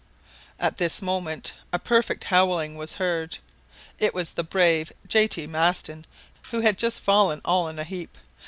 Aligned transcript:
At 0.59 0.79
this 0.79 0.99
moment 0.99 1.53
a 1.71 1.77
perfect 1.77 2.23
howling 2.23 2.75
was 2.75 2.95
heard; 2.95 3.37
it 3.99 4.15
was 4.15 4.31
the 4.31 4.43
brave 4.43 4.91
J. 5.07 5.27
T. 5.27 5.45
Maston 5.45 6.07
who 6.49 6.61
had 6.61 6.79
just 6.79 7.01
fallen 7.01 7.39
all 7.45 7.67
in 7.67 7.77
a 7.77 7.83
heap. 7.83 8.17